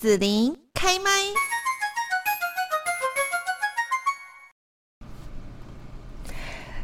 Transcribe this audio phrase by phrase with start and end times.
[0.00, 1.10] 子琳开麦。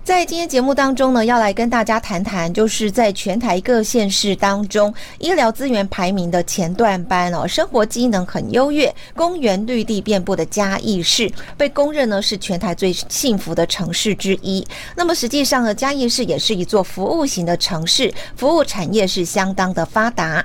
[0.06, 14.64] 在今天节目当中呢，要来跟大家谈谈，就是在全台各县市当中，医疗资源排名的前段班哦，生活机能很优越，公园绿地遍布的嘉义市，被公认呢是全台最幸福的城市之一。
[14.94, 20.42] 那么实际上呢，嘉义市也是一座服务型的城市，服务产业是相当的发达。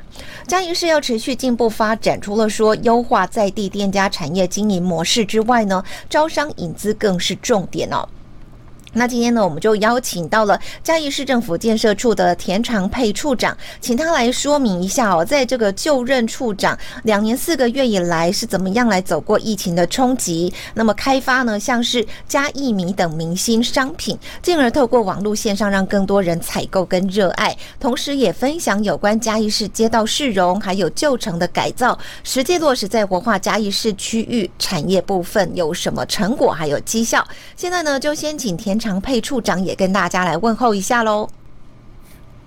[0.48, 8.10] 嘉义市要持续进步发展，除了说优化在地店家产业经营模式之外呢，招商引资更是重点哦。
[8.94, 37.26] 那今天呢，我们就邀请到了嘉义市政府建设处的田长沛处长，请他来说明一下哦，在这个就任处长两年四个月以来，是怎么样来走过疫情的冲击，那么开发呢，像是嘉义米等明星商品，进而透过网络线上让更多人采购跟热爱，同时也分享有关嘉义市街道市容还有旧城的改造，实际落实在活化嘉义市区域产业部分有什么成果还有绩效。
[37.56, 41.30] 现在呢，就先请田长佩处长也跟大家来问候一下喽。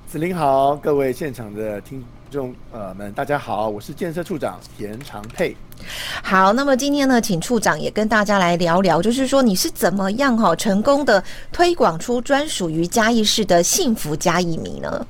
[0.08, 5.56] 子林好，各位现场的听众呃们，大家好，我是建设处长田长佩。
[6.22, 15.06] 好，那么今天呢，请处长也跟大家来聊聊，就是说你是怎么样哈成功的推广出专属于嘉义市的幸福嘉义米呢？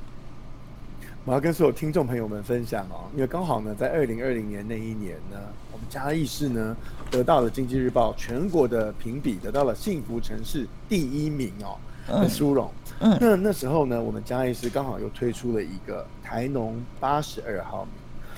[1.25, 5.39] 我要跟所有听众朋友们分享哦，因为刚好呢，在二零二零年那一年呢，
[5.71, 6.77] 我们嘉义市呢
[7.09, 12.69] 得到了经济日报全国的评比，得到了幸福城市第一名哦很殊荣。
[12.99, 17.91] 嗯，那那时候呢，我们嘉义市刚好又推出了一个台农八十二号米。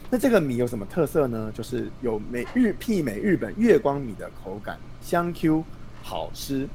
[0.09, 1.51] 那这个米有什么特色呢？
[1.53, 5.61] 就是有美日媲美日本月光米的口感，香 Q
[6.01, 6.65] 好吃。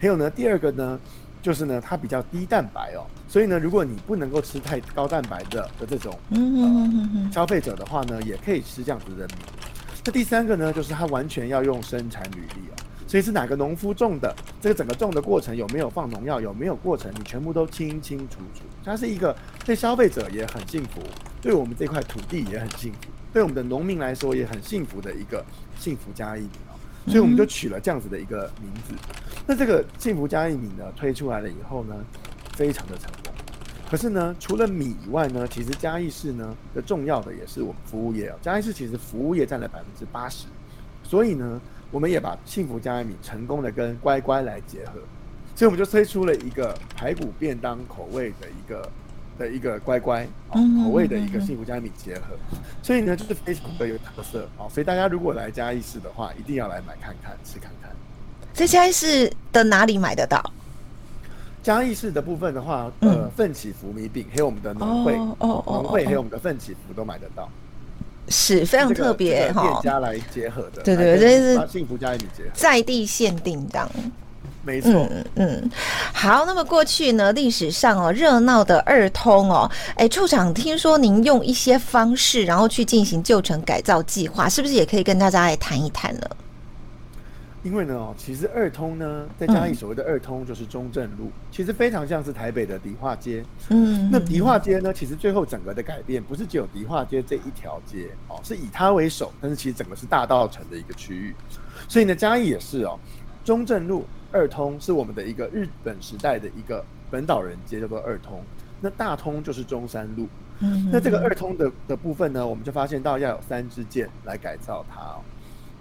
[0.00, 0.98] 还有呢，第二个呢。
[1.42, 9.34] 就是呢，它比较低蛋白哦，所以呢，如果你不能够吃太高蛋白的的这种呃消费者的话呢，也可以吃这样子的米。
[10.04, 18.62] 那第三个呢，就是它完全要用生产履历哦，所以是哪个农夫种的，这个整个种的过程有没有放农药，有没有过程，你全部都清清楚楚。
[18.84, 21.02] 它是一个对消费者也很幸福，
[21.42, 25.44] 对我们这块土地也很幸福，对我们的农民来说也很幸福的一个
[25.78, 26.79] 幸福嘉义米哦。
[27.06, 28.94] 所以我们就取了这样子的一个名字。
[29.46, 31.94] 那这个幸福嘉义米呢，推出来了以后呢，
[32.54, 33.32] 非常的成功。
[33.90, 38.36] 可是呢，除了米以外呢，其实嘉义市呢的重要的也是我们服务业哦。
[38.40, 40.46] 嘉义市其实服务业占了百分之八十，
[41.02, 41.60] 所以呢，
[41.90, 45.00] 我们也把幸福嘉义米成功的跟乖乖来结合，
[45.56, 48.88] 所以我们就推出了一个排骨便当口味的一个。
[49.40, 52.36] 的一个乖乖口味的一个幸福嘉义米结合，
[52.82, 57.90] 所以呢就是非常的有特色啊，所以大家如果来嘉义市的话，一定要来买看看吃看看。
[58.52, 60.42] 在嘉义市的哪里买得到？
[61.62, 67.48] 嘉义市的部分的话，呃，奋起福米饼还有我们的农会农会还有我们的奋起福都买得到，
[68.28, 72.50] 是非常特别哈，店家来结合的，对对，这是幸福加一米结合。
[72.52, 73.90] 在地限定档。
[74.62, 75.70] 没错，嗯嗯，
[76.12, 86.22] 好，那么过去呢，历史上哦，热闹的二通哦，哎，处长，听说您用一些方式，然后去进行旧城改造计划，是不是也可以跟大家来谈一谈呢？
[87.62, 93.44] 因为呢，哦，其实二通呢，在嘉义所谓的二通就是中正路，嗯，其实非常像是台北的迪化街。
[93.68, 101.34] 嗯，那迪化街呢，其实最后整个的改变不是只有迪化街这一条街哦，是以它为首，但是其实整个是大道城的一个区域，
[101.86, 102.98] 所以呢，嘉义也是哦，
[103.50, 104.04] 中正路。
[104.30, 108.40] 二通是我们的一个日本时代的一个本岛人街，叫做二通。
[108.80, 110.28] 那大通就是中山路。
[110.60, 115.18] 嗯，那这个二通的的部分呢，我们就发现到要有三支箭来改造它哦。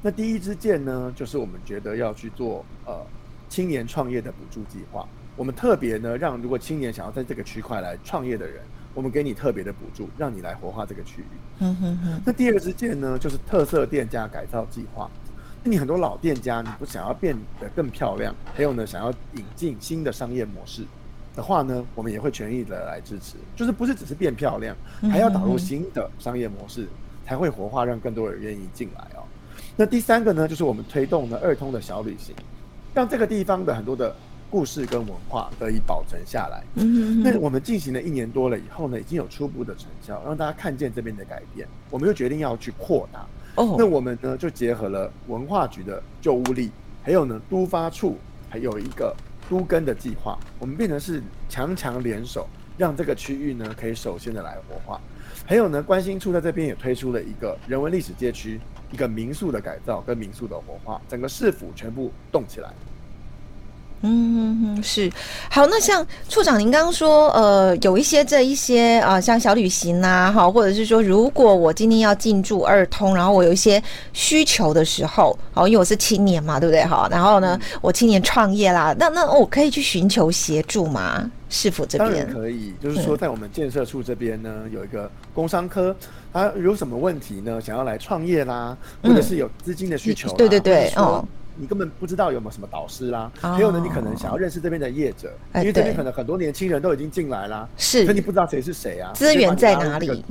[0.02, 3.06] 那第一支箭呢，就是我们觉得要去做呃
[3.50, 5.08] 青年创业的补助计划。
[5.36, 8.64] 我们特别呢，让如果青年想要在这个区块来创业的人，
[8.96, 11.26] 我们给你特别的补助，让你来活化这个区域。
[11.60, 12.20] 嗯哼哼。
[12.26, 15.08] 那第二支箭呢，就是特色店家改造计划。
[15.64, 20.84] 那你很多老店家，你不想要变得更漂亮，还有呢，想要引进新的商业模式
[21.36, 23.36] 的话呢，我们也会全力的来支持。
[23.56, 24.76] 就是不是只是变漂亮，
[25.12, 26.88] 还要导入新的商业模式，
[27.26, 29.24] 才会活化，让更多人愿意进来哦。
[29.76, 32.34] 那第三个呢，就是我们推动的二通的小旅行，
[32.94, 34.16] 让这个地方的很多的
[34.50, 36.64] 故事跟文化得以保存下来。
[36.76, 43.26] 嗯，那我们进行了一年多了以后呢，已经有初步的成效，让大家看见这边的改变，我们又决定要去扩大。
[43.78, 46.72] 那我们呢，就结合了文化局的旧屋力，
[47.04, 48.18] 还有呢都发处，
[48.50, 49.16] 还有一个
[49.50, 52.48] 都根的计划，我们变成是强强联手，
[52.78, 55.00] 让这个区域呢可以首先的来活化。
[55.46, 58.60] 还有呢，关心处在这边也推出了一个人文历史街区，
[58.92, 62.72] 一个民宿的改造跟民宿的活化，整个市府全部动起来。
[64.02, 65.12] 嗯嗯是。
[65.50, 73.82] 好，那像处长您刚刚说，呃，有一些这一些啊、呃，像小旅行呐，哈，或者是说，如果我今天要进驻二通，然后我有一些
[74.14, 76.84] 需求的时候，好，因为我是青年嘛，对不对？
[76.86, 81.30] 哈，然后呢，嗯、我青年创业啦，那那我可以去寻求协助吗？
[81.50, 85.96] 市府这边当然可以，就是说在我们建设处这边呢，嗯、有一个工商科，
[86.32, 87.60] 他有什么问题呢？
[87.60, 91.28] 想要来创业啦，或者是有资金的需求、嗯，对对对，哦。
[91.60, 99.12] 你根本不知道有没有什么导师啦，还有呢，你可能想要认识这边的业者，因为这边可能很多年轻人都已经进来啦，是，可你不知道谁是谁啊？
[99.14, 100.24] 资源在哪里？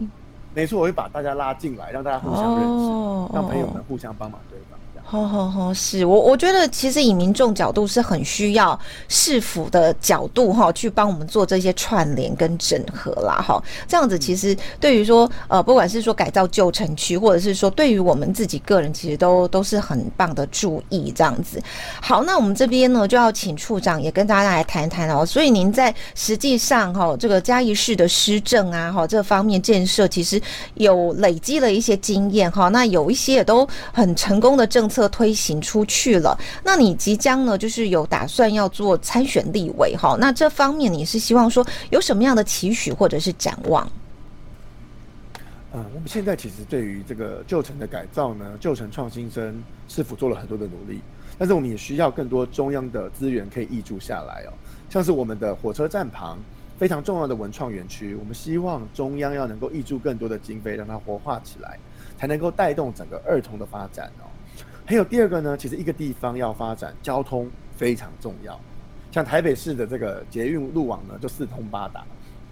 [0.54, 4.78] 没错，我会把大家拉进来，让大家互相认识，让朋友们互相帮忙，对吧？
[5.10, 8.78] 好好好，是我我觉得其实以民众角度是很需要
[9.08, 13.58] 市府的角度哈，去帮我们做这些串联跟整合啦哈。
[13.86, 21.10] 这样子其实对于说呃，不管是说改造旧城区，或者是说对于我们自己个人，其实都都是很棒的注意。
[21.16, 21.58] 这样子，
[22.02, 25.24] 好，那我们这边呢就要请处长也跟大家来谈谈哦。
[25.24, 30.38] 所以您在实际上哈，这个嘉义市的施政啊哈，这方面建设其实
[30.74, 32.68] 有累积了一些经验哈。
[32.68, 34.97] 那有一些也都很成功的政策。
[35.06, 36.34] 推行出去了，
[36.64, 40.16] 那你即将呢，就是有打算要做参选立委哈？
[40.18, 43.86] 那这方面你是希望说有什么样的期许或者是展望？
[45.74, 51.02] 嗯，我们现在其实对于这个旧城的改造呢，旧城创新生是否做了很多的努力，
[51.36, 54.52] 但是我们也需要更多中央的资源可以挹注下来哦。
[54.88, 56.38] 像是我们的火车站旁
[56.78, 61.78] 非常重要的文创园区，我们希望中央要能够挹注更多的经费，让它活化起来，
[62.16, 64.27] 才能够带动整个二通的发展哦。
[64.88, 67.46] 还有第二个呢，其实一个地方要发展，交通
[67.76, 68.58] 非常重要。
[69.12, 72.06] 像台北市的这个捷运路网呢，就四通八达。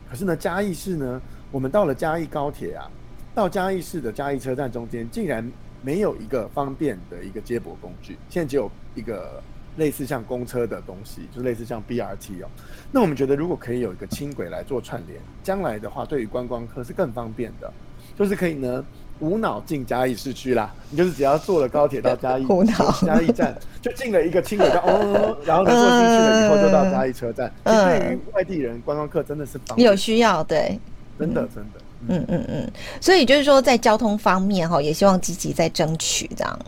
[0.06, 1.18] 可是呢，嘉义市呢，
[1.50, 2.90] 我们到了嘉义高铁啊，
[3.34, 5.50] 到嘉义市的嘉义车站中间，竟然
[5.80, 8.18] 没有一个方便的一个接驳工具。
[8.28, 9.42] 现在只有一个
[9.78, 12.48] 类似像公车的东西，就类似像 BRT 哦。
[12.92, 17.72] 那我们觉得，如果可以有一个轻轨来做串联，将来的话，对于观光客是更方便的，
[18.14, 18.84] 就是可以呢。
[19.20, 22.92] 无脑进嘉义市区啦，你就是只要坐了高铁到嘉义，无脑。
[23.04, 27.50] 嘉义站 就进了一个轻轨站哦， 然后呢坐进去了以后就到嘉义车站。
[27.64, 30.78] 嗯，对于外地人观光客真的是方便，有需要，对，
[31.18, 32.70] 真的真的，嗯嗯嗯，
[33.00, 36.58] 所以就是说在交通方面哈，也希望积极在争取这样。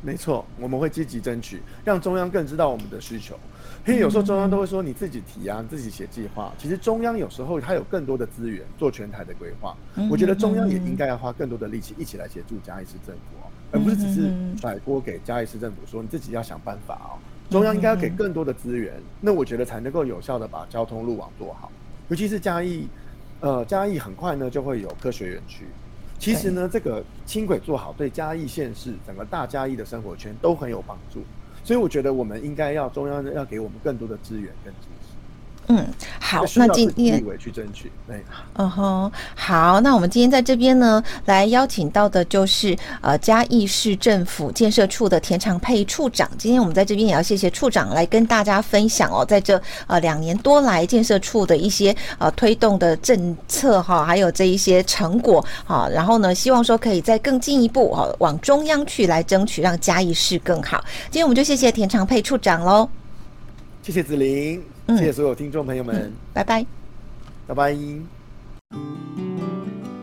[0.00, 3.38] 没错，我们会积极争取，让中央更知道我们的需求。
[3.86, 6.52] 因为有时候中央都会说你自己提啊，自己写计划。
[6.58, 9.76] 其实中央有时候它有更多的资源做全台的规划。
[10.10, 14.30] 我觉得中央也应该要花更多的力气一起来协助嘉义市政府哦，而不是只是
[14.60, 17.16] 甩锅给嘉义市政府说你自己要想办法哦。
[17.50, 21.72] 中央应该要给更多的资源，那我觉得才能够有效的把交通路网做好。
[22.08, 22.86] 尤其是嘉义，
[23.40, 25.64] 呃，嘉义很快呢就会有科学园区。
[26.18, 31.22] 其实呢，这个轻轨做好，对嘉义县市整个大嘉义的生活圈都很有帮助。
[31.64, 35.07] 所以我觉得我们应该要中央要给我们更多的资源跟支持。
[35.68, 35.86] 嗯，
[36.18, 37.92] 好，那今天去争取。
[38.06, 38.24] 对，
[38.54, 46.26] 嗯哼，好，那我们今天在这边呢，来邀请到的就是呃嘉义市政府建设处的田长沛处长。
[46.38, 60.82] 今天我们在这边也要谢谢处长来跟大家分享哦，在这呃两年多来建设处的一些呃推动的政策哈，还有这一些成果哈，然后呢，希望说可以再更进一步哈，往中央去来争取，让嘉义市更好。
[61.10, 62.88] 今天我们就谢谢田长沛处长喽。
[63.82, 64.16] 谢谢子
[64.88, 66.66] 琳，谢谢所有听众朋友们，嗯、拜拜，
[67.46, 67.76] 拜拜。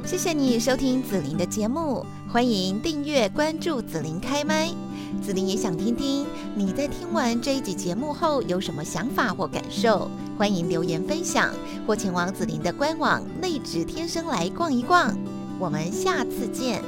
[0.05, 4.69] 谢谢你收听紫琳的节目，欢迎订阅关注紫琳开麦。
[5.23, 11.51] 紫琳也想听听你在听完这一集节目后有什么想法或感受，欢迎留言分享
[11.87, 15.17] 或前往紫琳的官网内指天生来逛一逛。
[15.57, 16.83] 我们下次见。